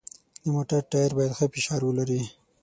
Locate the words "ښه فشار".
1.37-1.81